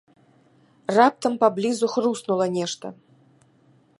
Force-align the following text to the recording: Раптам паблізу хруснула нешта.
Раптам 0.97 1.33
паблізу 1.43 1.87
хруснула 1.97 2.45
нешта. 2.57 2.87